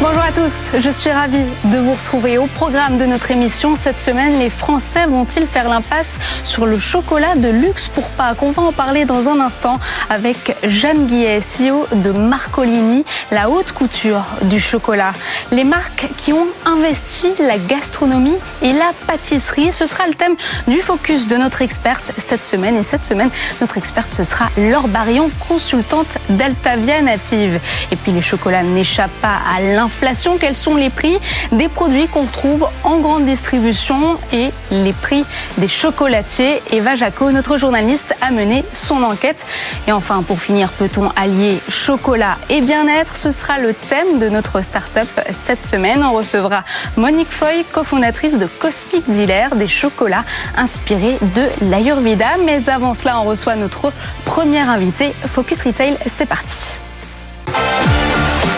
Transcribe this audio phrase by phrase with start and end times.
[0.00, 3.74] Bonjour à tous, je suis ravie de vous retrouver au programme de notre émission.
[3.74, 8.52] Cette semaine, les Français vont-ils faire l'impasse sur le chocolat de luxe pour pas qu'on
[8.52, 14.24] va en parler dans un instant avec Jeanne Guillet, CEO de Marcolini, la haute couture
[14.42, 15.14] du chocolat.
[15.50, 20.36] Les marques qui ont investi la gastronomie et la pâtisserie, ce sera le thème
[20.68, 22.76] du focus de notre experte cette semaine.
[22.76, 27.60] Et cette semaine, notre experte, ce sera Laure Barillon, consultante d'Altavia Native.
[27.90, 31.18] Et puis les chocolats n'échappent pas à l'inflation inflation, quels sont les prix
[31.52, 35.24] des produits qu'on trouve en grande distribution et les prix
[35.56, 36.62] des chocolatiers.
[36.70, 39.44] Eva Jaco, notre journaliste, a mené son enquête.
[39.86, 43.16] Et enfin, pour finir, peut-on allier chocolat et bien-être?
[43.16, 46.04] Ce sera le thème de notre start-up cette semaine.
[46.04, 46.64] On recevra
[46.96, 50.24] Monique Foy, cofondatrice de Cosmic Dealer, des chocolats
[50.56, 52.36] inspirés de l'Ayurveda.
[52.44, 53.92] Mais avant cela, on reçoit notre
[54.24, 55.12] premier invité.
[55.26, 56.76] Focus Retail, c'est parti.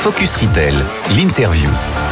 [0.02, 0.82] Focus Retail,
[1.14, 2.09] l'interview.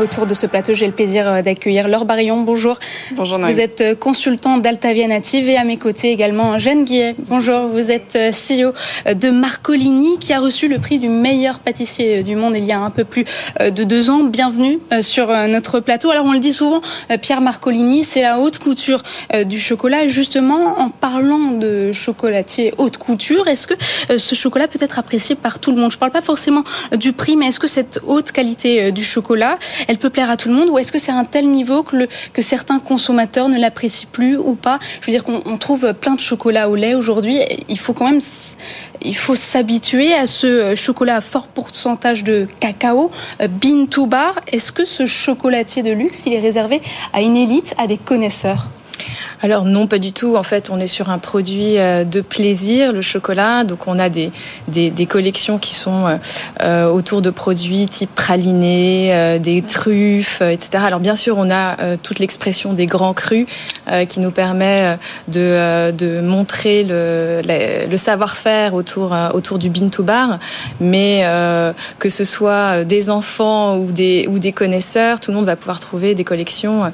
[0.00, 2.40] Autour de ce plateau, j'ai le plaisir euh, d'accueillir Laure Barillon.
[2.40, 2.78] Bonjour.
[3.12, 7.14] Bonjour Vous êtes euh, consultant d'Altavia Native et à mes côtés également Jeanne Guillet.
[7.18, 7.68] Bonjour.
[7.68, 8.72] Vous êtes euh, CEO
[9.12, 12.78] de Marcolini qui a reçu le prix du meilleur pâtissier du monde il y a
[12.78, 13.24] un peu plus
[13.60, 14.24] de deux ans.
[14.24, 16.10] Bienvenue sur notre plateau.
[16.10, 16.80] Alors on le dit souvent,
[17.20, 19.02] Pierre Marcolini, c'est la haute couture
[19.44, 20.08] du chocolat.
[20.08, 23.74] Justement, en parlant de chocolatier haute couture, est-ce que
[24.18, 25.90] ce chocolat peut être apprécié par tout le monde?
[25.90, 26.64] Je ne parle pas forcément
[26.96, 29.58] du prix, mais est-ce que cette haute qualité du chocolat
[29.90, 32.06] elle peut plaire à tout le monde ou est-ce que c'est un tel niveau que,
[32.42, 34.78] certains consommateurs ne l'apprécient plus ou pas?
[35.00, 37.40] Je veux dire qu'on trouve plein de chocolat au lait aujourd'hui.
[37.68, 38.20] Il faut quand même
[39.02, 44.38] il faut s'habituer à ce chocolat à fort pourcentage de cacao, euh, bean bar.
[44.52, 46.80] Est-ce que ce chocolatier de luxe, il est réservé
[47.12, 48.68] à une élite, à des connaisseurs?
[49.42, 50.36] Alors non, pas du tout.
[50.36, 53.64] En fait, on est sur un produit euh, de plaisir, le chocolat.
[53.64, 54.30] Donc on a des,
[54.68, 56.16] des, collections qui sont euh,
[56.62, 60.84] euh, autour de produits type praliné, des truffes, etc.
[60.86, 63.46] Alors bien sûr, on a toute l'expression des grands crus
[64.08, 64.96] qui nous permet
[65.28, 67.40] de, de montrer le,
[67.90, 70.38] le savoir-faire autour, autour du bean to bar.
[70.80, 71.24] Mais
[71.98, 75.80] que ce soit des enfants ou des, ou des connaisseurs, tout le monde va pouvoir
[75.80, 76.92] trouver des collections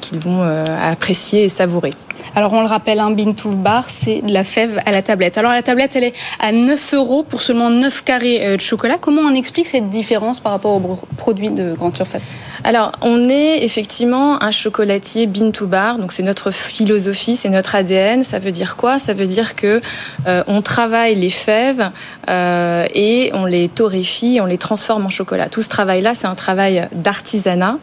[0.00, 0.42] qu'ils vont
[0.82, 1.92] apprécier et savourer.
[2.36, 5.36] Alors on le rappelle, un bean to bar, c'est de la fève à la tablette.
[5.38, 8.98] Alors la tablette, elle est à 9 euros pour seulement 9 carrés euh, de chocolat.
[9.00, 12.32] Comment on explique cette différence par rapport aux produits de grande surface?
[12.62, 17.74] Alors on est effectivement un chocolatier bean to bar, donc c'est notre philosophie, c'est notre
[17.74, 18.22] ADN.
[18.22, 18.98] Ça veut dire quoi?
[18.98, 19.80] Ça veut dire que
[20.26, 21.90] euh, on travaille les fèves
[22.28, 25.48] euh, et on les torréfie, on les transforme en chocolat.
[25.48, 27.78] Tout ce travail-là, c'est un travail d'artisanat.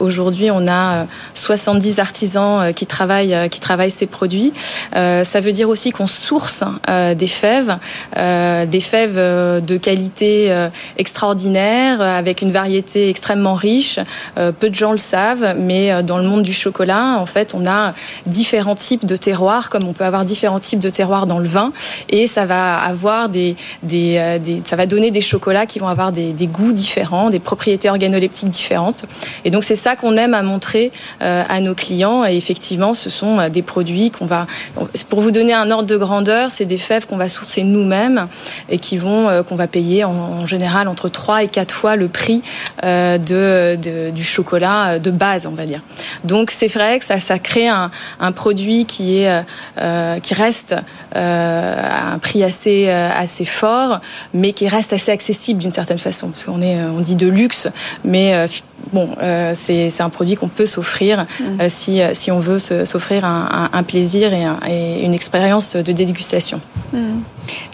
[0.00, 4.52] Aujourd'hui, on a 70 artisans qui travaillent qui travaillent ces produits.
[4.96, 7.78] Euh, ça veut dire aussi qu'on source euh, des fèves,
[8.16, 13.98] euh, des fèves de qualité extraordinaire, avec une variété extrêmement riche.
[14.36, 17.94] peu de gens le savent, mais dans le monde du chocolat, en fait, on a
[18.26, 21.72] différents types de terroirs, comme on peut avoir différents types de terroirs dans le vin,
[22.08, 24.20] et ça va avoir des, des
[24.64, 28.48] ça va donner des chocolats qui vont avoir des, des, goûts différents, des propriétés organoleptiques
[28.48, 29.04] différentes.
[29.44, 32.24] Et donc c'est ça qu'on aime à montrer à nos clients.
[32.24, 34.46] Et effectivement, ce sont des produits qu'on va.
[35.08, 38.28] Pour vous donner un ordre de grandeur, c'est des fèves qu'on va sourcer nous-mêmes
[38.68, 42.08] et qui vont euh, qu'on va payer en, général entre 3 et 4 fois le
[42.08, 42.42] prix
[42.84, 45.80] euh, de, du chocolat euh, de base, on va dire.
[46.24, 47.90] Donc c'est vrai que ça, ça crée un,
[48.20, 49.44] un produit qui est
[50.22, 50.76] qui reste
[51.12, 54.00] à un prix assez assez fort,
[54.32, 57.68] mais qui reste assez accessible d'une certaine façon, parce qu'on est on dit de luxe,
[58.04, 58.46] mais
[58.92, 61.44] bon, euh, c'est un produit qu'on peut s'offrir mm.
[61.60, 65.92] euh, si, euh, si on veut s'offrir un, un, plaisir et, et, une expérience de
[65.92, 66.60] dégustation.
[66.92, 66.98] Mm.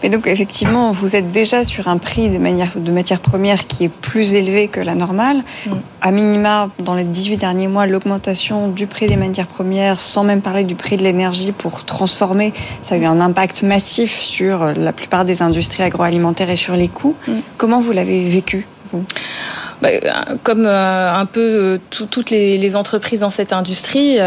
[0.03, 3.85] Mais donc effectivement, vous êtes déjà sur un prix de, manière, de matières premières qui
[3.85, 5.43] est plus élevé que la normale.
[5.65, 5.71] Mm.
[6.01, 10.41] À minima, dans les 18 derniers mois, l'augmentation du prix des matières premières, sans même
[10.41, 14.93] parler du prix de l'énergie pour transformer, ça a eu un impact massif sur la
[14.93, 17.15] plupart des industries agroalimentaires et sur les coûts.
[17.57, 19.03] Comment vous l'avez vécu, vous?
[19.81, 19.89] Bah,
[20.43, 24.17] Comme un peu toutes les, entreprises dans cette industrie,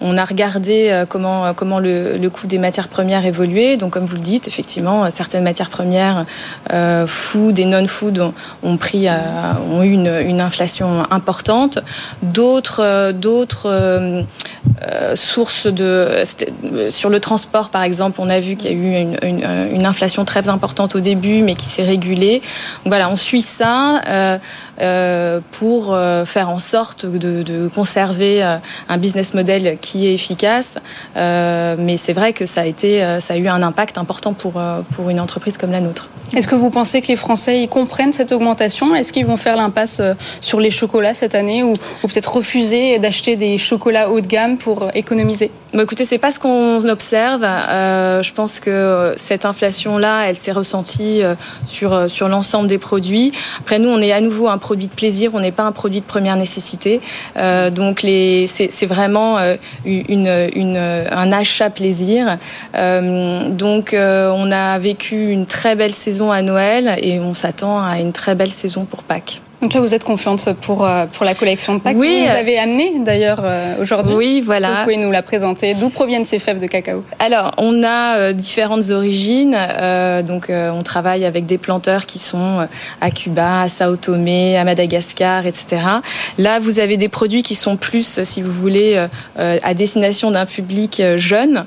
[0.00, 3.76] on a regardé comment, comment le, le, coût des matières premières évoluait.
[3.76, 6.24] Donc, comme vous le dites, effectivement, certaines matières premières,
[7.06, 11.78] food et non-food, ont, pris, ont eu une, une inflation importante.
[12.22, 14.24] D'autres, d'autres
[15.14, 16.24] sources de
[16.88, 20.24] sur le transport, par exemple, on a vu qu'il y a eu une, une, inflation
[20.24, 22.40] très importante au début, mais qui s'est régulée.
[22.84, 24.00] Donc voilà, on suit ça.
[24.80, 28.42] Euh, euh, pour euh, faire en sorte de, de, conserver
[28.88, 30.78] un business model qui est efficace.
[31.14, 34.60] mais c'est vrai que ça a été, ça a eu un impact important pour
[34.90, 36.08] pour une entreprise comme la nôtre.
[36.34, 38.94] Est-ce que vous pensez que les Français comprennent cette augmentation?
[38.94, 40.00] Est-ce qu'ils vont faire l'impasse
[40.40, 44.56] sur les chocolats cette année ou, ou peut-être refuser d'acheter des chocolats haut de gamme
[44.58, 45.50] pour économiser?
[45.72, 47.44] Bah écoutez, c'est pas ce qu'on observe.
[47.44, 52.78] Euh, je pense que cette inflation-là, elle s'est ressentie euh, sur euh, sur l'ensemble des
[52.78, 53.30] produits.
[53.60, 55.30] Après, nous, on est à nouveau un produit de plaisir.
[55.34, 57.00] On n'est pas un produit de première nécessité.
[57.36, 62.38] Euh, donc, c'est vraiment euh, un achat plaisir.
[62.74, 67.98] Euh, donc, on a vécu une très belle saison à Noël et on s'attend à
[67.98, 69.40] une très belle saison pour Pâques.
[69.62, 72.24] Donc là, vous êtes confiante pour, euh, pour la collection de Pâques oui.
[72.24, 74.14] que vous avez amenée d'ailleurs euh, aujourd'hui.
[74.14, 74.70] Oui, voilà.
[74.70, 75.74] Vous pouvez nous la présenter.
[75.74, 77.04] D'où proviennent ces fèves de cacao?
[77.18, 79.56] Alors, on a euh, différentes origines.
[80.26, 82.66] donc, on travaille avec des planteurs qui sont
[83.00, 85.82] à Cuba, à Sao Tomé, à Madagascar, etc.
[86.38, 91.02] Là, vous avez des produits qui sont plus, si vous voulez, à destination d'un public
[91.16, 91.64] jeune,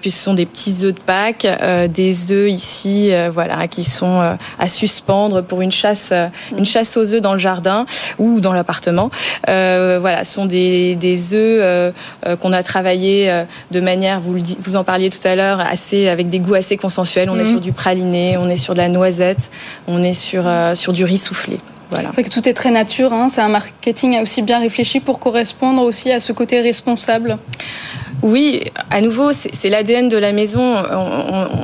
[0.00, 1.46] puis ce sont des petits œufs de Pâques,
[1.88, 6.12] des œufs ici, voilà, qui sont à suspendre pour une chasse,
[6.56, 7.86] une chasse aux œufs dans le jardin
[8.18, 9.10] ou dans l'appartement.
[9.48, 11.92] Euh, voilà, ce sont des, des œufs euh,
[12.26, 13.32] euh, qu'on a travaillé
[13.70, 16.76] de manière, vous, le, vous en parliez tout à l'heure, assez avec des goûts assez
[16.76, 17.30] consensuels.
[17.30, 17.50] On est mhm.
[17.50, 19.50] sur du praliné, on est sur de la noisette,
[19.86, 20.44] on est sur,
[20.74, 21.60] sur du riz soufflé.
[21.90, 22.10] Voilà.
[22.14, 23.12] C'est que tout est très nature.
[23.12, 23.28] Hein.
[23.28, 27.36] C'est un marketing aussi bien réfléchi pour correspondre aussi à ce côté responsable.
[28.22, 30.76] Oui, à nouveau, c'est l'ADN de la maison.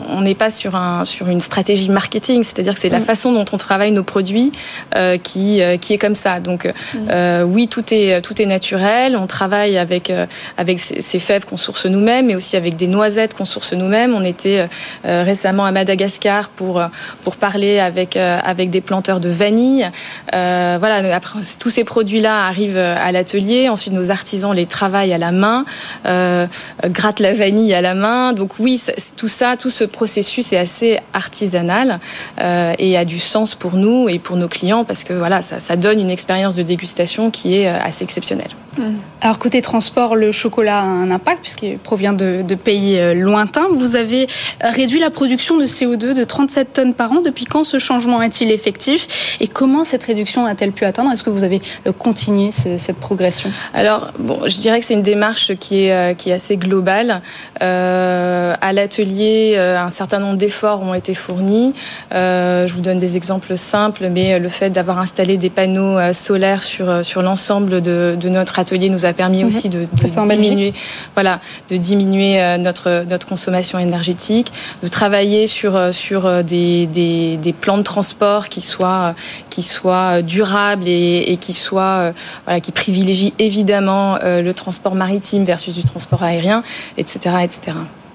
[0.08, 3.04] On n'est pas sur, un, sur une stratégie marketing, c'est-à-dire que c'est la mm.
[3.04, 4.52] façon dont on travaille nos produits
[4.94, 6.40] euh, qui, euh, qui est comme ça.
[6.40, 6.98] Donc mm.
[7.10, 9.16] euh, oui, tout est, tout est naturel.
[9.16, 10.26] On travaille avec, euh,
[10.56, 14.14] avec ces fèves qu'on source nous-mêmes, mais aussi avec des noisettes qu'on source nous-mêmes.
[14.14, 14.68] On était
[15.04, 16.82] euh, récemment à Madagascar pour,
[17.22, 19.88] pour parler avec, avec des planteurs de vanille.
[20.32, 23.68] voilà, après, tous ces produits-là arrivent à l'atelier.
[23.68, 25.64] Ensuite, nos artisans les travaillent à la main.
[26.06, 26.45] Euh,
[26.84, 28.32] gratte la vanille à la main.
[28.32, 28.80] Donc oui,
[29.16, 32.00] tout ça, tout ce processus est assez artisanal
[32.40, 35.60] euh, et a du sens pour nous et pour nos clients parce que voilà, ça,
[35.60, 38.50] ça donne une expérience de dégustation qui est euh, assez exceptionnelle.
[38.78, 38.82] Mmh.
[39.20, 43.66] Alors côté transport, le chocolat a un impact puisqu'il provient de, pays lointains.
[43.72, 44.28] Vous avez
[44.60, 47.20] réduit la production de CO2 de 37 tonnes par an.
[47.20, 49.36] Depuis quand ce changement est-il effectif?
[49.40, 51.12] Et comment cette réduction a-t-elle pu atteindre?
[51.12, 51.60] Est-ce que vous avez
[51.98, 53.50] continué cette progression?
[53.74, 57.22] Alors bon, je dirais que c'est une démarche qui est assez global.
[57.62, 61.74] Euh, à l'atelier, euh, un certain nombre d'efforts ont été fournis.
[62.12, 66.62] Euh, je vous donne des exemples simples, mais le fait d'avoir installé des panneaux solaires
[66.62, 69.48] sur sur l'ensemble de, de, notre atelier nous a permis mhm.
[69.48, 70.74] aussi de, de diminuer,
[71.14, 71.40] voilà,
[71.70, 74.52] de diminuer notre notre consommation énergétique,
[74.82, 79.14] de travailler sur sur des, des, des plans de transport qui soient
[79.50, 82.12] qui soient durables et, et qui soient
[82.44, 86.62] voilà qui privilégient évidemment le transport maritime versus du transport aérien,
[86.96, 87.72] etc., etc.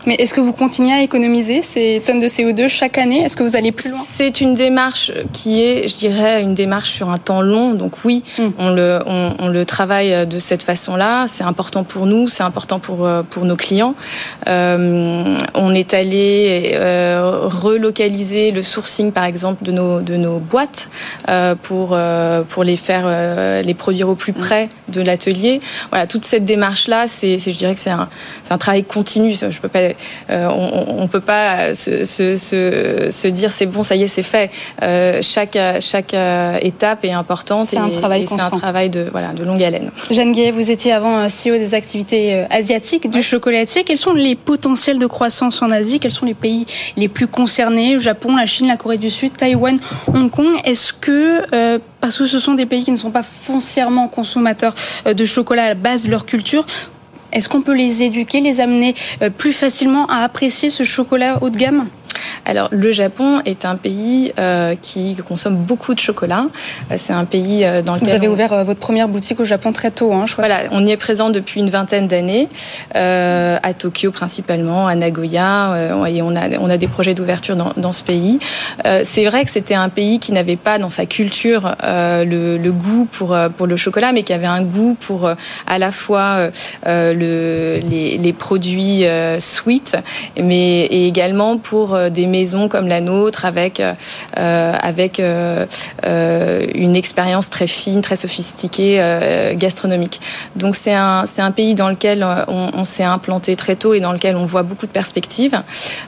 [0.07, 3.21] Mais est-ce que vous continuez à économiser ces tonnes de CO2 chaque année?
[3.21, 3.99] Est-ce que vous allez plus loin?
[4.07, 7.73] C'est une démarche qui est, je dirais, une démarche sur un temps long.
[7.73, 8.47] Donc oui, hmm.
[8.57, 11.25] on, le, on, le travaille de cette façon-là.
[11.27, 13.95] C'est important pour nous, c'est important pour, euh, pour nos clients.
[14.47, 20.89] Euh, on est allé euh, relocaliser le sourcing, par exemple, de nos, de nos boîtes
[21.29, 21.97] euh, pour,
[22.49, 24.39] pour les faire, les produire au plus hmm.
[24.39, 25.61] près de l'atelier.
[25.89, 28.09] Voilà, toute cette démarche-là, c'est, je dirais que c'est un,
[28.49, 29.33] un travail continu.
[29.33, 29.90] Je peux pas
[30.29, 34.51] on ne peut pas se, se, se, dire c'est bon, ça y est, c'est fait.
[34.81, 37.67] Euh, chaque chaque euh, étape est importante.
[37.67, 39.91] C'est un travail C'est un travail de voilà de longue haleine.
[40.09, 43.83] Jeanne Guillet, vous étiez avant CEO des activités asiatiques du chocolatier.
[43.83, 45.99] Quels sont les potentiels de croissance en Asie?
[45.99, 46.65] Quels sont les pays
[46.97, 47.93] les plus concernés?
[47.93, 50.55] Le Japon, la Chine, la Corée du Sud, Taïwan, Hong Kong.
[50.65, 54.73] Est-ce que parce que ce sont des pays qui ne sont pas foncièrement consommateurs
[55.05, 56.65] de chocolat à la base de leur culture,
[57.31, 61.49] est-ce qu'on peut les éduquer, les amener euh, plus facilement à apprécier ce chocolat haut
[61.49, 61.87] de gamme?
[62.45, 64.33] Alors, le Japon est un pays
[64.81, 66.45] qui consomme beaucoup de chocolat.
[66.97, 68.09] C'est un pays dans lequel...
[68.09, 70.47] Vous avez ouvert votre première boutique au Japon très tôt, hein, je crois.
[70.47, 72.47] Voilà, on y est présent depuis une vingtaine d'années,
[72.93, 75.75] à Tokyo principalement, à Nagoya,
[76.07, 78.39] et on a, on a des projets d'ouverture dans, dans, ce pays.
[79.03, 83.07] C'est vrai que c'était un pays qui n'avait pas dans sa culture le, le, goût
[83.11, 85.29] pour, pour le chocolat, mais qui avait un goût pour
[85.67, 86.49] à la fois
[86.85, 89.03] le, les, les, produits
[89.39, 89.97] sweet,
[90.41, 93.81] mais et également pour des maisons comme la nôtre avec
[94.33, 99.01] avec une expérience très fine, très sophistiquée
[99.55, 100.21] gastronomique.
[100.55, 104.11] Donc c'est un c'est un pays dans lequel on, s'est implanté très tôt et dans
[104.11, 105.61] lequel on voit beaucoup de perspectives.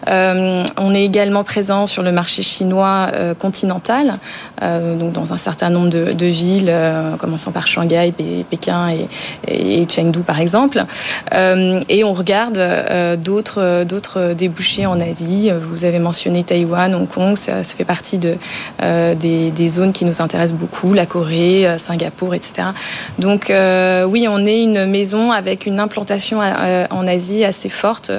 [0.08, 4.16] on est également présent sur le marché chinois continental,
[4.62, 6.74] donc dans un certain nombre de, villes,
[7.20, 8.14] commençant par Shanghai,
[8.50, 8.90] Pékin
[9.48, 10.84] et, Chengdu par exemple.
[11.34, 15.52] Euh, et on regarde euh, d'autres d'autres débouchés en Asie.
[15.52, 16.13] Vous avez mentionné
[16.46, 18.20] Taïwan, Hong Kong, ça, fait partie
[18.82, 22.70] euh, des, zones qui nous intéressent beaucoup, la Corée, Singapour, etc.
[23.20, 28.12] Donc oui, on est une maison avec une implantation en Asie assez forte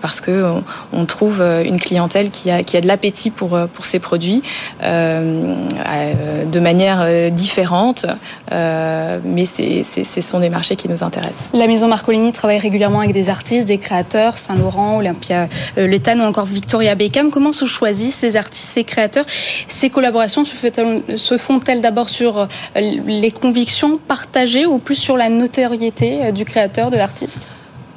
[0.00, 0.44] parce que
[0.92, 4.42] on, trouve une clientèle qui a de l'appétit pour ces produits
[4.82, 8.06] de manière différente,
[8.50, 11.48] mais ce sont des marchés qui nous intéressent.
[11.52, 16.24] La maison Marcolini travaille régulièrement avec des artistes, des créateurs, Saint-Laurent, Olympia euh, Letane ou
[16.24, 17.32] encore Victoria Beckham.
[17.32, 19.24] Comment se choisissent ces artistes, ces créateurs?
[19.66, 22.46] Ces collaborations se font-elles d'abord sur euh,
[22.76, 27.48] les convictions partagées ou plus sur la notoriété euh, du créateur, de l'artiste?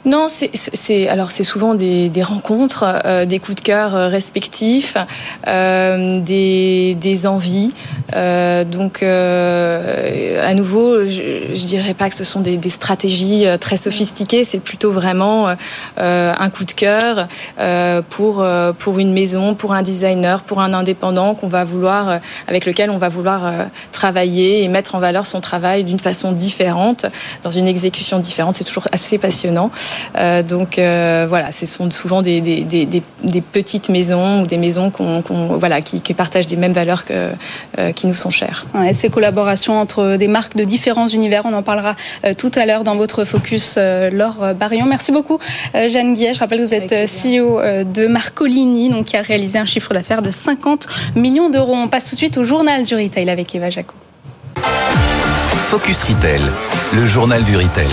[0.05, 4.97] Non, c'est alors c'est souvent des, des rencontres, euh, des coups de cœur euh, respectifs,
[5.47, 7.71] euh, des, des envies.
[8.15, 13.45] Euh, donc euh, à nouveau, je, je dirais pas que ce sont des, des stratégies
[13.59, 14.43] très sophistiquées.
[14.43, 15.55] C'est plutôt vraiment
[15.97, 17.27] un coup de cœur
[18.09, 18.45] pour
[18.79, 22.97] pour une maison, pour un designer, pour un indépendant qu'on va vouloir avec lequel on
[22.97, 23.53] va vouloir
[23.91, 27.05] travailler et mettre en valeur son travail d'une façon différente,
[27.43, 28.55] dans une exécution différente.
[28.55, 29.71] C'est toujours assez passionnant.
[30.17, 34.57] Euh, donc euh, voilà, ce sont souvent des, des, des, des, petites maisons ou des
[34.57, 37.29] maisons qu'on, qu'on, voilà, qui, qui, partagent des mêmes valeurs que,
[37.79, 38.65] euh, qui nous sont chères.
[38.73, 41.95] Ouais, ces collaborations entre des marques de différents univers, on en parlera
[42.37, 43.77] tout à l'heure dans votre focus,
[44.11, 44.85] Laure Barion.
[44.85, 45.39] Merci beaucoup,
[45.73, 46.33] Jeanne Guillet.
[46.33, 50.21] Je rappelle que vous êtes CEO de Marcolini, donc, qui a réalisé un chiffre d'affaires
[50.21, 51.73] de 50 millions d'euros.
[51.75, 53.95] On passe tout de suite au journal du retail avec Eva Jaco.
[55.73, 56.41] Focus Retail,
[56.93, 57.89] le journal du retail.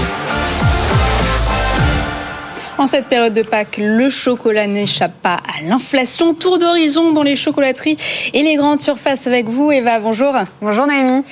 [2.80, 6.32] En cette période de Pâques, le chocolat n'échappe pas à l'inflation.
[6.32, 7.98] Tour d'horizon dans les chocolateries
[8.32, 9.98] et les grandes surfaces avec vous, Eva.
[9.98, 10.34] Bonjour.
[10.62, 11.22] Bonjour, Naomi.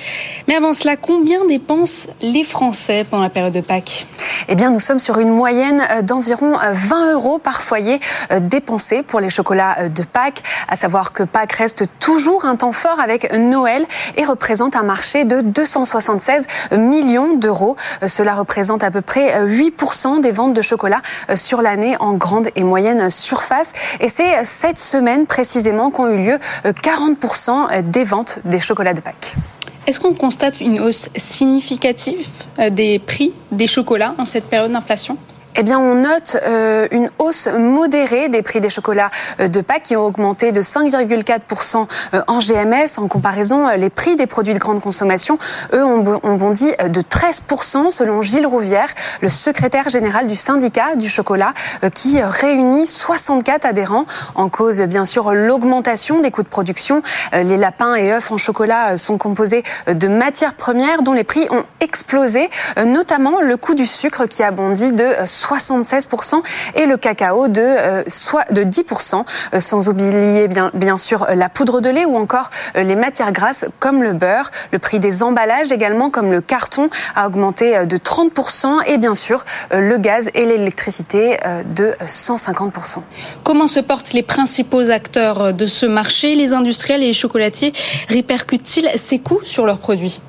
[0.49, 4.07] Mais avant cela, combien dépensent les Français pendant la période de Pâques?
[4.47, 7.99] Eh bien, nous sommes sur une moyenne d'environ 20 euros par foyer
[8.31, 10.41] euh, dépensés pour les chocolats de Pâques.
[10.67, 13.85] À savoir que Pâques reste toujours un temps fort avec Noël
[14.17, 17.75] et représente un marché de 276 millions d'euros.
[18.01, 22.13] Euh, cela représente à peu près 8% des ventes de chocolat euh, sur l'année en
[22.13, 23.71] grande et moyenne surface.
[23.99, 29.35] Et c'est cette semaine précisément qu'ont eu lieu 40% des ventes des chocolats de Pâques.
[29.89, 32.27] Est-ce qu'on constate une hausse significative
[32.69, 35.17] des prix des chocolats en cette période d'inflation?
[35.59, 39.11] Eh bien, on note euh, une hausse modérée des prix des chocolats
[39.41, 42.97] euh, de Pâques qui ont augmenté de 5,4% euh, en GMS.
[42.97, 45.37] En comparaison, les prix des produits de grande consommation,
[45.73, 45.99] eux, ont,
[46.37, 48.87] bondi de 13% selon Gilles Rouvière,
[49.19, 51.53] le secrétaire général du syndicat du chocolat,
[51.93, 54.05] qui réunit 64 adhérents.
[54.35, 57.01] En cause, bien sûr, l'augmentation des coûts de production.
[57.33, 61.65] Les lapins et œufs en chocolat sont composés de matières premières dont les prix ont
[61.81, 62.49] explosé,
[62.85, 65.09] notamment le coût du sucre qui a bondi de
[65.57, 66.41] 76%
[66.75, 71.49] et le cacao de, euh, soit de 10%, euh, sans oublier bien, bien sûr la
[71.49, 74.51] poudre de lait ou encore euh, les matières grasses comme le beurre.
[74.71, 79.45] Le prix des emballages également comme le carton a augmenté de 30% et bien sûr
[79.71, 82.99] le gaz et l'électricité de 150%.
[83.43, 86.35] Comment se portent les principaux acteurs de ce marché?
[86.35, 87.73] Les industriels et les chocolatiers
[88.07, 90.19] répercutent-ils ces coûts sur leurs produits?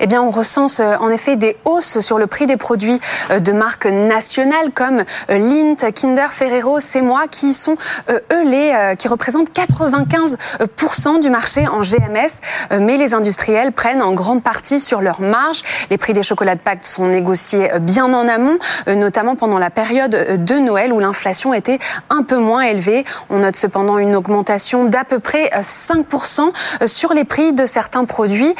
[0.00, 3.40] Eh bien, on recense euh, en effet des hausses sur le prix des produits euh,
[3.40, 7.74] de marques nationales comme euh, Lindt, Kinder, Ferrero, C'est moi, qui sont
[8.08, 12.40] eux les qui représentent 95% du marché en GMS.
[12.80, 15.62] Mais les industriels prennent en grande partie sur leur marge.
[15.90, 20.44] Les prix des chocolats de Pâques sont négociés bien en amont, notamment pendant la période
[20.44, 21.78] de Noël où l'inflation était
[22.10, 23.04] un peu moins élevée.
[23.30, 28.54] On note cependant une augmentation d'à peu près 5% sur les prix de certains produits.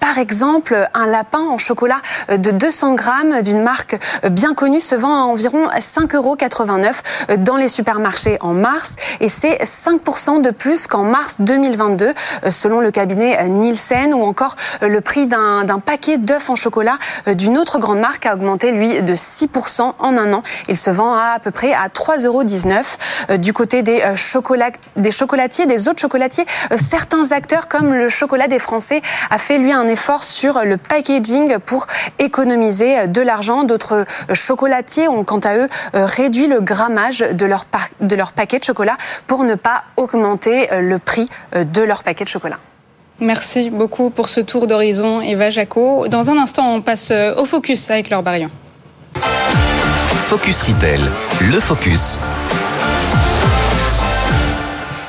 [0.00, 0.57] Par exemple,
[0.94, 3.98] un lapin en chocolat de 200 grammes d'une marque
[4.30, 6.36] bien connue se vend à environ 5,89 euros
[7.38, 12.12] dans les supermarchés en mars et c'est 5% de plus qu'en mars 2022
[12.50, 17.78] selon le cabinet Nielsen ou encore le prix d'un paquet d'œufs en chocolat d'une autre
[17.78, 20.42] grande marque a augmenté lui de 6% en un an.
[20.68, 23.38] Il se vend à à peu près à 3,19 euros.
[23.38, 24.02] Du côté des,
[24.96, 26.46] des chocolatiers, des autres chocolatiers,
[26.76, 31.58] certains acteurs comme le chocolat des Français a fait lui un effort sur le packaging
[31.58, 31.86] pour
[32.18, 33.64] économiser de l'argent.
[33.64, 37.66] D'autres chocolatiers ont quant à eux réduit le grammage de leur,
[38.00, 42.28] de leur paquet de chocolat pour ne pas augmenter le prix de leur paquet de
[42.28, 42.58] chocolat.
[43.20, 46.06] Merci beaucoup pour ce tour d'horizon, Eva Jaco.
[46.08, 48.50] Dans un instant, on passe au focus avec leur Barion.
[50.28, 51.00] Focus Retail,
[51.40, 52.20] le focus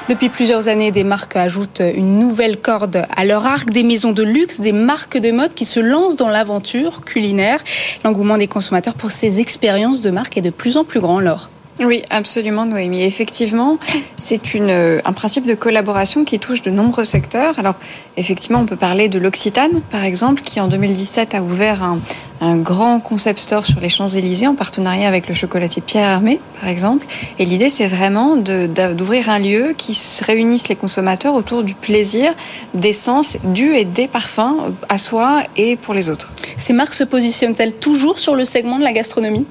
[0.10, 4.24] depuis plusieurs années, des marques ajoutent une nouvelle corde à leur arc, des maisons de
[4.24, 7.64] luxe, des marques de mode qui se lancent dans l'aventure culinaire.
[8.04, 11.50] L'engouement des consommateurs pour ces expériences de marque est de plus en plus grand, Laure.
[11.82, 13.04] Oui, absolument, Noémie.
[13.04, 13.78] Effectivement,
[14.18, 17.58] c'est un principe de collaboration qui touche de nombreux secteurs.
[17.58, 17.76] Alors,
[18.18, 22.00] effectivement, on peut parler de l'Occitane, par exemple, qui en 2017 a ouvert un,
[22.42, 26.70] un grand concept store sur les Champs-Élysées en partenariat avec le chocolatier Pierre Hermé, par
[26.70, 27.06] exemple.
[27.38, 32.34] Et l'idée, c'est vraiment d'ouvrir un lieu qui réunisse les consommateurs autour du plaisir,
[32.74, 36.34] des sens, du et des parfums à soi et pour les autres.
[36.58, 39.46] Ces marques se positionnent-elles toujours sur le segment de la gastronomie?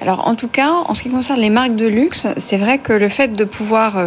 [0.00, 2.92] Alors, en tout cas, en ce qui concerne les marques de luxe, c'est vrai que
[2.92, 3.98] le fait de pouvoir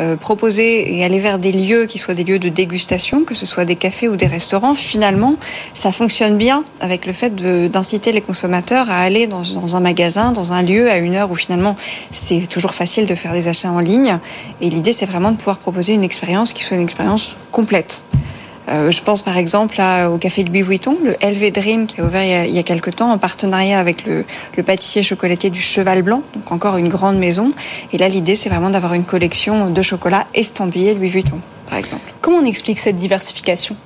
[0.00, 3.46] euh, proposer et aller vers des lieux qui soient des lieux de dégustation, que ce
[3.46, 5.34] soit des cafés ou des restaurants, finalement,
[5.74, 9.80] ça fonctionne bien avec le fait de inciter les consommateurs à aller dans, dans, un
[9.80, 11.76] magasin, dans un lieu, à une heure où finalement
[12.12, 14.18] c'est toujours facile de faire des achats en ligne.
[14.60, 18.04] Et l'idée, c'est vraiment de pouvoir proposer une expérience qui soit une expérience complète.
[18.68, 22.00] Euh, je pense par exemple à, au café de Louis Vuitton, le LV Dream qui
[22.00, 24.24] a ouvert il y a, il y a quelques temps en partenariat avec le,
[24.56, 27.52] le, pâtissier chocolatier du Cheval Blanc, donc encore une grande maison.
[27.92, 32.12] Et là, l'idée, c'est vraiment d'avoir une collection de chocolat estampillé Louis Vuitton, par exemple.
[32.20, 33.76] Comment on explique cette diversification?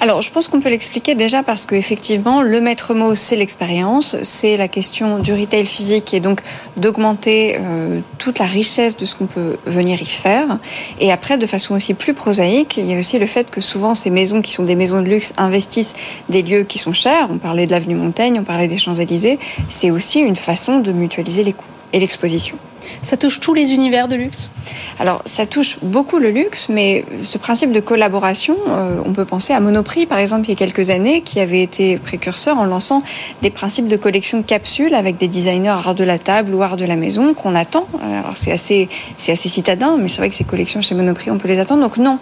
[0.00, 4.56] Alors, je pense qu'on peut l'expliquer déjà parce qu'effectivement, le maître mot, c'est l'expérience, c'est
[4.56, 6.40] la question du retail physique et donc
[6.76, 10.58] d'augmenter euh, toute la richesse de ce qu'on peut venir y faire.
[11.00, 13.96] Et après, de façon aussi plus prosaïque, il y a aussi le fait que souvent
[13.96, 15.94] ces maisons qui sont des maisons de luxe investissent
[16.28, 17.26] des lieux qui sont chers.
[17.28, 19.40] On parlait de l'avenue Montaigne, on parlait des Champs-Élysées.
[19.68, 22.56] C'est aussi une façon de mutualiser les coûts et l'exposition.
[23.02, 24.50] Ça touche tous les univers de luxe?
[24.98, 29.52] Alors, ça touche beaucoup le luxe, mais ce principe de collaboration, euh, on peut penser
[29.52, 33.02] à Monoprix, par exemple, il y a quelques années, qui avait été précurseur en lançant
[33.42, 36.76] des principes de collection de capsules avec des designers art de la table ou art
[36.76, 37.86] de la maison qu'on attend.
[38.02, 41.38] Alors, c'est assez, c'est assez citadin, mais c'est vrai que ces collections chez Monoprix, on
[41.38, 41.82] peut les attendre.
[41.82, 42.18] Donc, non,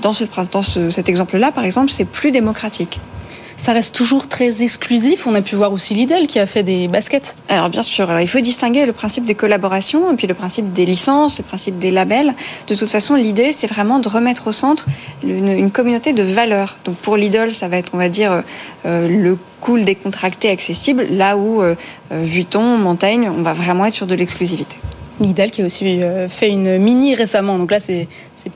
[0.00, 3.00] dans, ce, dans ce, cet exemple-là, par exemple, c'est plus démocratique
[3.58, 5.26] ça reste toujours très exclusif.
[5.26, 7.36] On a pu voir aussi Lidl qui a fait des baskets.
[7.48, 10.86] Alors bien sûr, il faut distinguer le principe des collaborations et puis le principe des
[10.86, 12.34] licences, le principe des labels.
[12.68, 14.86] De toute façon, l'idée, c'est vraiment de remettre au centre
[15.24, 16.78] une, communauté de valeurs.
[16.84, 18.42] Donc pour Lidl, ça va être, on va dire,
[18.86, 21.74] euh, le cool décontracté accessible, là où euh,
[22.12, 24.78] Vuitton, Montaigne, on va vraiment être sur de l'exclusivité.
[25.20, 27.58] Lidl qui a aussi euh, fait une mini récemment.
[27.58, 28.06] Donc là, c'est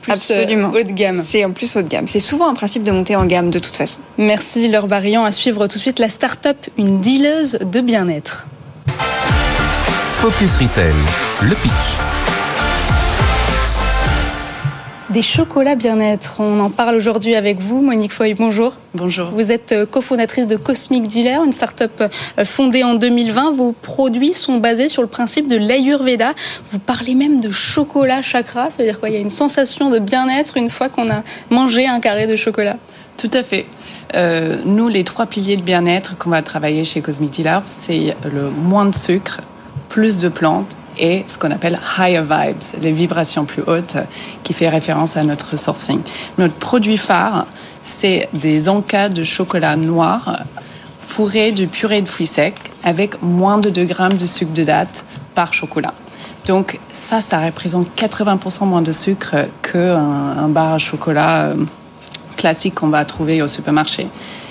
[0.01, 0.69] plus euh, Absolument.
[0.71, 1.21] haut de gamme.
[1.23, 2.07] C'est en plus haut de gamme.
[2.07, 3.99] C'est souvent un principe de monter en gamme de toute façon.
[4.17, 5.23] Merci Laure Barillon.
[5.25, 8.45] À suivre tout de suite la start-up, une dealeuse de bien-être.
[10.13, 10.93] Focus Retail,
[11.41, 11.97] le pitch
[15.13, 16.37] des chocolats bien-être.
[16.39, 18.33] On en parle aujourd'hui avec vous, Monique Foy.
[18.33, 18.73] Bonjour.
[18.95, 19.29] Bonjour.
[19.29, 23.51] Vous êtes euh, cofondatrice de Cosmic Dealer, une start-up euh, fondée en 2020.
[23.51, 26.33] Vos produits sont basés sur le principe de l'Ayurveda.
[26.65, 28.71] Vous parlez même de chocolat chakra.
[28.71, 29.09] Ça veut dire quoi?
[29.09, 31.21] Il y a une sensation de bien-être une fois qu'on a
[31.51, 32.77] mangé un carré de chocolat.
[33.15, 33.67] Tout à fait.
[34.15, 38.49] Euh, nous, les trois piliers de bien-être qu'on va travailler chez Cosmic Dealer, c'est le
[38.49, 39.41] moins de sucre,
[39.89, 43.97] plus de plantes et ce qu'on appelle higher vibes, les vibrations plus hautes,
[44.43, 46.01] qui fait référence à notre sourcing.
[46.37, 47.45] Notre produit phare,
[47.81, 50.43] c'est des encas de chocolat noir
[50.99, 55.05] fourrés de purée de fruits secs avec moins de 2 grammes de sucre de date
[55.35, 55.93] par chocolat.
[56.45, 61.55] Donc ça, ça représente 80% moins de sucre qu'un un bar à chocolat euh,
[62.35, 64.07] classique qu'on va trouver au supermarché.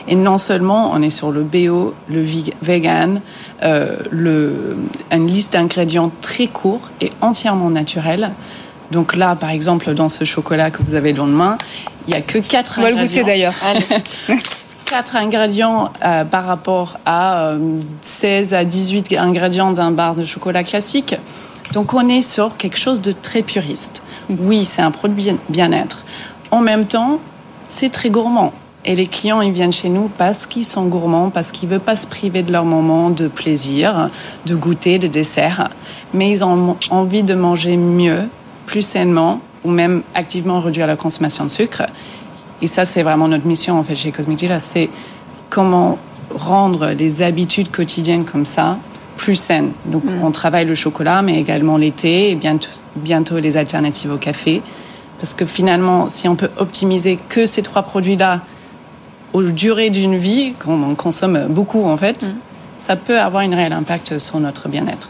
[0.09, 2.27] Et non seulement on est sur le BO, le
[2.63, 3.21] vegan,
[3.63, 4.77] euh, le,
[5.11, 8.33] une liste d'ingrédients très court et entièrement naturelle.
[8.91, 11.57] Donc là, par exemple, dans ce chocolat que vous avez dans le main,
[12.07, 12.93] il n'y a que 4 ingrédients.
[12.93, 13.55] On va le goûter d'ailleurs.
[14.87, 20.65] 4 ingrédients euh, par rapport à euh, 16 à 18 ingrédients d'un bar de chocolat
[20.65, 21.15] classique.
[21.73, 24.03] Donc on est sur quelque chose de très puriste.
[24.29, 26.05] Oui, c'est un produit bien-être.
[26.51, 27.19] En même temps,
[27.71, 28.53] c'est très gourmand.
[28.85, 31.83] Et les clients, ils viennent chez nous parce qu'ils sont gourmands, parce qu'ils ne veulent
[31.83, 34.09] pas se priver de leur moment de plaisir,
[34.47, 35.71] de goûter, de dessert.
[36.13, 38.29] Mais ils ont envie de manger mieux,
[38.67, 41.83] plus sainement, ou même activement réduire la consommation de sucre.
[42.61, 44.91] Et ça, c'est vraiment notre mission, en fait, chez Cosmic c'est
[45.49, 45.99] comment
[46.35, 48.79] rendre les habitudes quotidiennes comme ça
[49.17, 49.73] plus saines.
[49.85, 50.25] Donc, mm.
[50.25, 54.63] on travaille le chocolat, mais également l'été et bientôt, bientôt les alternatives au café.
[55.21, 58.41] Parce que finalement, si on peut optimiser que ces trois produits-là
[59.33, 62.35] aux durées d'une vie, qu'on consomme beaucoup en fait, mm.
[62.79, 65.09] ça peut avoir un réel impact sur notre bien-être.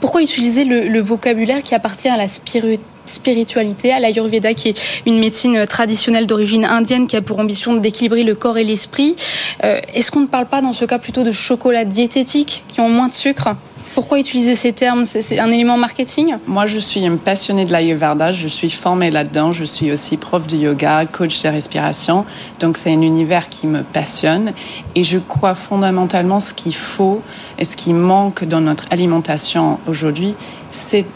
[0.00, 5.66] Pourquoi utiliser le, vocabulaire qui appartient à la spiritualité, à l'Ayurveda, qui est une médecine
[5.66, 9.16] traditionnelle d'origine indienne qui a pour ambition d'équilibrer le corps et l'esprit?
[9.64, 12.88] Euh, Est-ce qu'on ne parle pas dans ce cas plutôt de chocolat diététique qui ont
[12.88, 13.56] moins de sucre?
[13.96, 15.06] Pourquoi utiliser ces termes?
[15.06, 16.34] C'est un élément marketing?
[16.46, 18.30] Moi, je suis une passionnée de l'Ayurveda.
[18.30, 19.52] Je suis formée là-dedans.
[19.52, 22.26] Je suis aussi prof de yoga, coach de respiration.
[22.60, 24.52] Donc, c'est un univers qui me passionne.
[24.94, 27.22] Et je crois fondamentalement ce qu'il faut
[27.58, 30.34] et ce qui manque dans notre alimentation aujourd'hui,
[30.70, 31.06] c'est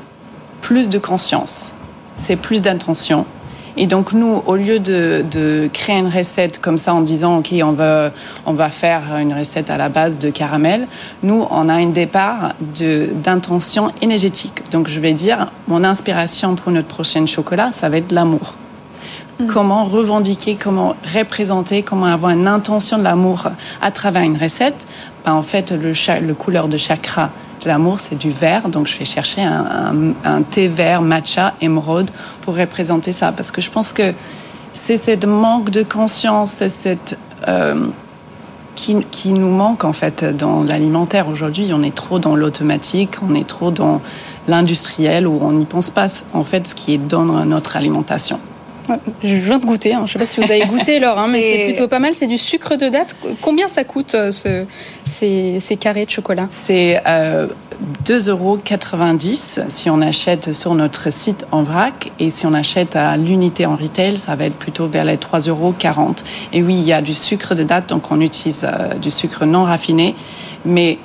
[0.63, 1.75] plus de conscience.
[2.17, 3.27] C'est plus d'intention
[3.77, 7.73] et donc nous, au lieu de, créer une recette comme ça en disant ok on
[7.73, 8.11] va
[8.47, 10.87] on va faire une recette à la base de caramel,
[11.23, 14.71] nous on a un départ d'intention énergétique.
[14.71, 18.55] Donc je vais dire mon inspiration pour notre prochaine chocolat, ça va être l'amour.
[19.39, 19.47] Mm.
[19.47, 23.49] Comment revendiquer, comment représenter, comment avoir une intention de l'amour
[23.81, 24.77] à travers une recette?
[25.25, 25.93] Ben, en fait, le,
[26.27, 27.31] le couleur de chakra
[27.65, 33.13] L'amour, c'est du vert, donc je vais chercher un, thé vert, matcha, émeraude, pour représenter
[33.13, 33.33] ça.
[33.33, 34.15] Parce que je pense que
[34.73, 37.19] c'est cette manque de conscience, c'est cette...
[37.49, 37.87] Euh,
[38.77, 41.71] qui, qui, nous manque en fait dans l'alimentaire aujourd'hui.
[41.75, 44.01] On est trop dans l'automatique, on est trop dans
[44.49, 48.39] l'industriel où on n'y pense pas en fait ce qui est dans notre alimentation.
[49.23, 50.01] Je viens de goûter, hein.
[50.01, 52.15] je ne sais pas si vous avez goûté Laure, hein, mais c'est plutôt pas mal.
[52.15, 53.17] C'est du sucre de date.
[53.41, 54.65] Combien ça coûte euh, ce,
[55.05, 56.49] ces, carrés de chocolat?
[56.51, 57.47] C'est euh,
[58.05, 58.59] 2,90 euros
[59.69, 62.13] si on achète sur notre site en vrac.
[62.19, 65.49] Et si on achète à l'unité en retail, ça va être plutôt vers les 3,40
[65.49, 65.75] euros.
[66.53, 69.45] Et oui, il y a du sucre de date, donc on utilise euh, du sucre
[69.45, 70.15] non raffiné.
[70.65, 70.99] Mais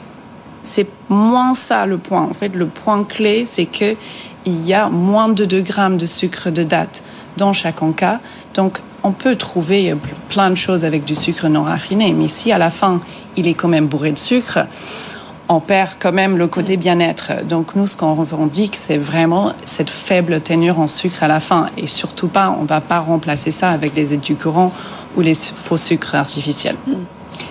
[0.64, 2.24] c'est moins ça le point.
[2.24, 3.96] En fait, le point clé, c'est que
[4.46, 7.02] il y a moins de 2 grammes de sucre de date
[7.38, 8.20] dans chaque cas.
[8.54, 9.96] Donc, on peut trouver
[10.30, 13.02] plein de choses avec du sucre non raffiné, mais si à la fin,
[13.38, 14.66] il est quand même bourré de sucre,
[15.48, 17.44] on perd quand même le côté bien-être.
[17.44, 21.68] Donc nous, ce qu'on revendique, c'est vraiment cette faible tenure en sucre à la fin.
[21.78, 24.72] Et surtout pas, on ne va pas remplacer ça avec des édulcorants
[25.16, 26.78] ou les faux sucres artificiels.
[26.88, 27.04] Hmm.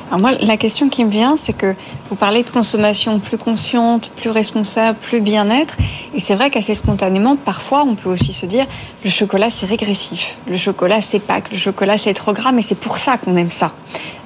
[0.09, 1.75] Alors moi, la question qui me vient, c'est que
[2.11, 5.77] vous parlez de consommation plus consciente, plus responsable, plus bien-être.
[6.14, 8.66] Et c'est vrai qu'assez spontanément, parfois, on peut aussi se dire,
[9.05, 10.37] le chocolat, c'est régressif.
[10.47, 11.51] Le chocolat, c'est Pâques.
[11.51, 12.53] Le chocolat, c'est trop gras.
[12.53, 13.73] Mais c'est pour ça qu'on aime ça.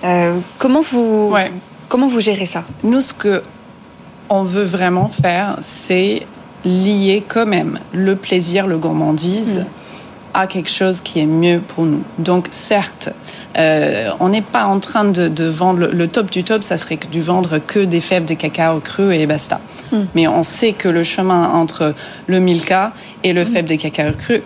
[0.04, 1.34] Euh, comment vous...
[1.88, 2.64] Comment vous gérez ça?
[2.84, 3.42] Nous, ce que
[4.28, 6.26] on veut vraiment faire, c'est
[6.64, 9.60] lier quand même le plaisir, le gourmandise.
[9.60, 9.64] Mm.
[10.34, 12.02] à quelque chose qui est mieux pour nous.
[12.18, 13.08] Donc certes,
[13.58, 17.20] euh, on n'est pas en train de, vendre le, top du top, ça serait du
[17.20, 19.60] vendre que des fèves de cacao cru et basta.
[19.92, 19.96] Mm.
[20.14, 21.94] Mais on sait que le chemin entre
[22.26, 22.92] le Milka
[23.24, 23.46] et le mm.
[23.46, 24.42] fève de cacao cru,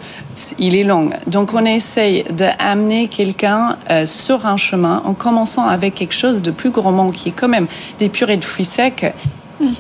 [0.59, 1.11] il est long.
[1.27, 6.51] Donc on essaye d'amener quelqu'un euh, sur un chemin en commençant avec quelque chose de
[6.51, 7.67] plus gourmand qui est quand même
[7.99, 9.13] des purées de fruits secs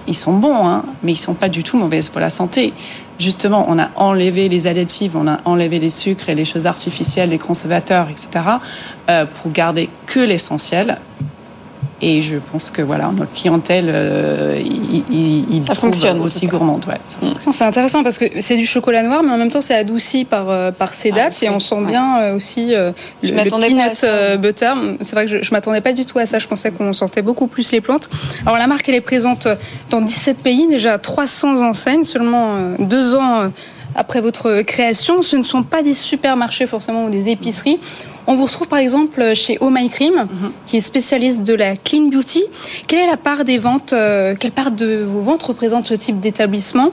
[0.07, 2.73] ils sont bons, hein, mais ils sont pas du tout mauvais pour la santé.
[3.23, 7.31] Justement, on a enlevé les additifs, on a enlevé les sucres et les choses artificielles,
[7.31, 8.45] les conservateurs, etc.,
[9.09, 10.99] euh, pour garder que l'essentiel.
[12.05, 16.85] Et je pense que voilà, notre clientèle, euh, il, fonctionne aussi gourmande.
[17.39, 20.51] c'est intéressant parce que c'est du chocolat noir, mais en même temps c'est adouci par,
[20.51, 24.73] euh, par ces ah, dates et on sent bien euh, aussi le, peanut butter.
[25.01, 26.41] C'est vrai que je, ne m'attendais pas du tout à ça.
[26.41, 28.09] Je pensais qu'on sentait beaucoup plus les plantes.
[28.45, 29.47] Alors la marque elle est présente
[29.91, 33.53] dans 17 pays, déjà 300 enseignes, seulement deux ans
[33.95, 35.23] après votre création.
[35.23, 37.79] Ce ne sont pas des supermarchés forcément ou des épiceries.
[38.27, 40.53] On vous retrouve par exemple chez Oh My Cream, mhm.
[40.67, 42.45] qui est spécialiste de la clean beauty.
[42.87, 46.21] Quelle est la part des ventes, euh, quelle part de vos ventes représente ce type
[46.21, 46.91] d'établissement?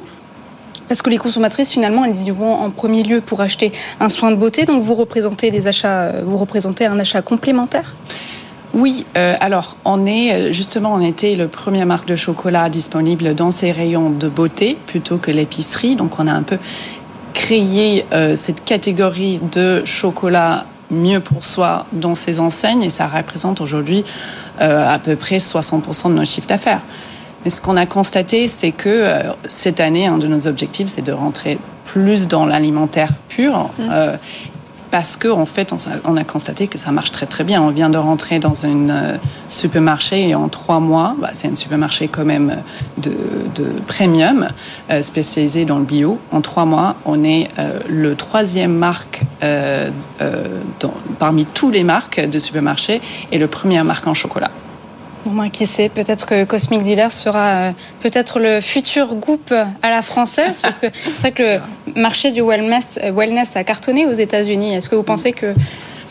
[0.88, 4.32] Parce que les consommatrices, finalement, elles y vont en premier lieu pour acheter un soin
[4.32, 4.66] de beauté.
[4.66, 7.94] Donc, vous représentez des achats, euh, vous représentez un achat complémentaire?
[8.74, 13.50] Oui, euh, alors on est justement on était le premier marque de chocolat disponible dans
[13.50, 15.96] ces rayons de beauté plutôt que l'épicerie.
[15.96, 16.60] Donc on a un peu
[17.34, 24.04] créé cette catégorie de chocolat mieux pour soi dans ces enseignes et ça représente aujourd'hui
[24.62, 26.82] euh, à peu près 60% de notre chiffre d'affaires.
[27.44, 31.02] Mais ce qu'on a constaté, c'est que euh, cette année, un de nos objectifs, c'est
[31.02, 33.70] de rentrer plus dans l'alimentaire pur.
[33.78, 33.84] Mmh.
[33.92, 34.18] Euh,
[34.92, 35.74] parce qu'en en fait,
[36.06, 37.62] on, a constaté que ça marche très très bien.
[37.62, 41.56] On vient de rentrer dans un euh, supermarché et en trois mois, bah, c'est un
[41.56, 42.58] supermarché quand même
[42.98, 43.12] de,
[43.88, 44.48] premium
[44.90, 46.20] euh, spécialisé dans le bio.
[46.32, 49.22] En trois mois, on est euh, le troisième marque
[51.18, 54.52] parmi tous les marques de supermarché et le premier marque en chocolat.
[55.26, 60.02] Moins, qui sait, peut-être que Cosmic Dealer sera euh, peut-être le futur groupe à la
[60.02, 61.60] française, parce que c'est vrai que
[61.94, 64.76] le marché du wellness, euh, wellness a cartonné aux États-Unis.
[64.76, 65.54] Est-ce que vous pensez que...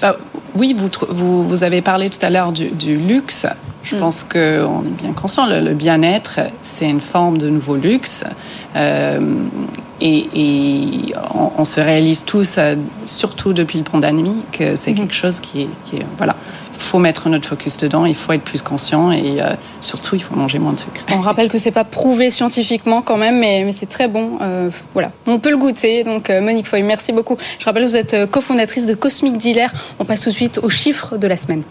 [0.02, 0.16] Bah,
[0.54, 3.46] oui, vous, vous, vous, avez parlé tout à l'heure du, luxe.
[3.82, 3.98] Je mm.
[3.98, 8.24] pense qu'on est bien conscient, le, bien-être, c'est une forme de nouveau luxe.
[8.76, 9.20] Euh,
[10.00, 11.14] et, et
[11.56, 12.58] on, se réalise tous,
[13.04, 14.94] surtout depuis le pandémie, que c'est mm-hmm.
[14.94, 16.36] quelque chose qui est, qui est voilà,
[16.78, 20.34] faut mettre notre focus dedans, il faut être plus conscient et euh, surtout il faut
[20.34, 21.02] manger moins de sucre.
[21.12, 24.38] On rappelle que c'est pas prouvé scientifiquement quand même, mais, mais c'est très bon.
[24.40, 26.04] Euh, voilà, on peut le goûter.
[26.04, 27.36] Donc euh, Monique Foy, merci beaucoup.
[27.58, 29.70] Je rappelle que vous êtes cofondatrice de Cosmic Dealer.
[29.98, 31.62] On passe tout de suite aux chiffres de la semaine.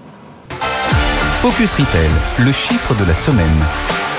[1.37, 4.16] Focus Retail, le chiffre de la semaine.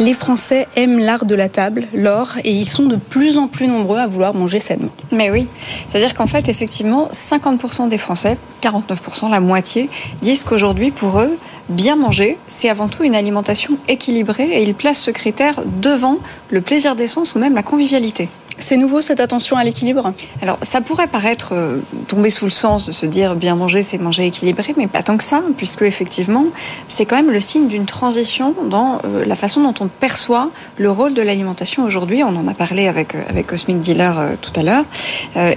[0.00, 3.68] Les Français aiment l'art de la table, l'or, et ils sont de plus en plus
[3.68, 4.90] nombreux à vouloir manger sainement.
[5.12, 5.46] Mais oui,
[5.86, 9.88] c'est-à-dire qu'en fait, effectivement, 50% des Français, 49%, la moitié,
[10.20, 15.00] disent qu'aujourd'hui, pour eux, bien manger, c'est avant tout une alimentation équilibrée, et ils placent
[15.00, 16.18] ce critère devant
[16.50, 18.28] le plaisir d'essence ou même la convivialité.
[18.58, 20.12] C'est nouveau cette attention à l'équilibre?
[20.40, 23.98] Alors ça pourrait paraître euh, tomber sous le sens de se dire bien manger c'est
[23.98, 26.46] manger équilibré, mais pas tant que ça, puisque effectivement
[26.88, 30.90] c'est quand même le signe d'une transition dans euh, la façon dont on perçoit le
[30.90, 32.22] rôle de l'alimentation aujourd'hui.
[32.22, 34.84] On en a parlé avec, euh, avec Cosmic Dealer tout à l'heure.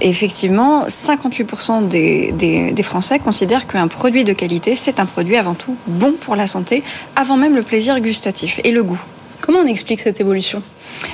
[0.00, 5.54] effectivement, 58% des, des, des Français considèrent qu'un produit de qualité c'est un produit avant
[5.54, 6.82] tout bon pour la santé,
[7.16, 9.02] avant même le plaisir gustatif et le goût.
[9.40, 10.62] Comment on explique cette évolution?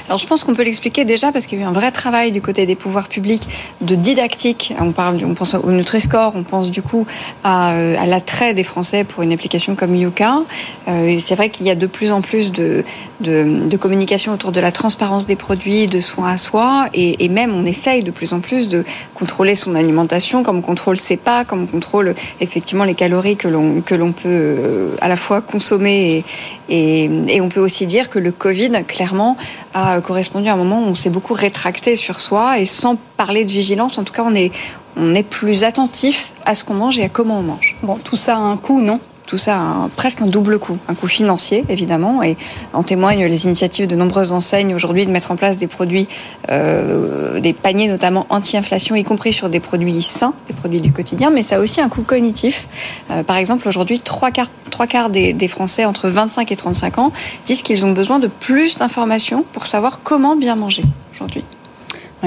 [0.06, 2.32] Alors je pense qu'on peut l'expliquer déjà parce qu'il y a eu un vrai travail
[2.32, 3.46] du côté des pouvoirs publics
[3.80, 4.74] de didactique.
[4.80, 7.06] On parle, on pense au Nutri-Score, on pense du coup
[7.42, 10.42] à, euh, l'attrait des Français pour une application comme Yuka.
[10.88, 12.84] Euh, c'est vrai qu'il y a de plus en plus de,
[13.20, 17.28] de, de, communication autour de la transparence des produits, de soins à soi, et, et,
[17.28, 18.84] même on essaye de plus en plus de
[19.14, 23.48] contrôler son alimentation, comme on contrôle ses pas, comme on contrôle effectivement les calories que
[23.48, 26.24] l'on que l'on peut euh, à la fois consommer
[26.68, 29.37] et, et, et on peut aussi dire que le Covid clairement
[29.74, 33.44] a correspondu à un moment où on s'est beaucoup rétracté sur soi et sans parler
[33.44, 34.53] de vigilance, en tout cas, on est,
[34.96, 37.77] on est plus attentif à ce qu'on mange et à comment on mange.
[37.83, 39.00] Bon, tout ça a un coût, non?
[39.26, 42.37] Tout ça a presque un double coût, un coût financier évidemment, et
[42.72, 46.08] en témoignent les initiatives de nombreuses enseignes aujourd'hui de mettre en place des produits,
[46.50, 51.30] euh, des paniers notamment anti-inflation, y compris sur des produits sains, des produits du quotidien,
[51.30, 52.68] mais ça a aussi un coût cognitif.
[53.10, 56.98] Euh, par exemple, aujourd'hui, trois quarts, trois quarts des, des Français entre 25 et 35
[56.98, 57.12] ans
[57.44, 60.82] disent qu'ils ont besoin de plus d'informations pour savoir comment bien manger
[61.14, 61.44] aujourd'hui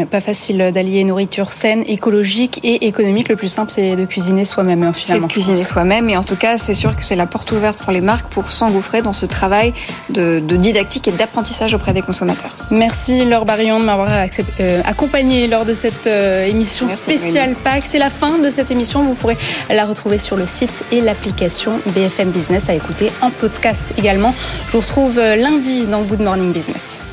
[0.06, 3.30] pas facile d'allier nourriture saine, écologique et économique.
[3.30, 6.10] Le plus simple, c'est de cuisiner soi-même, hein, C'est de cuisiner soi-même.
[6.10, 8.52] Et en tout cas, c'est sûr que c'est la porte ouverte pour les marques pour
[8.52, 9.74] s'engouffrer dans ce travail
[10.10, 12.56] de, didactique et d'apprentissage auprès des consommateurs.
[12.72, 17.86] Merci Laure Barillon de m'avoir euh, accompagné lors de cette euh, émission spéciale PAC.
[17.86, 19.04] C'est la fin de cette émission.
[19.04, 19.38] Vous pourrez
[19.70, 24.34] la retrouver sur le site et l'application BFM Business à écouter en podcast également.
[24.68, 27.07] Je vous retrouve euh, lundi dans Good Morning Business.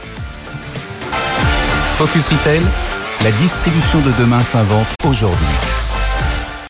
[1.96, 2.62] Focus Retail,
[3.22, 5.83] la distribution de demain s'invente aujourd'hui.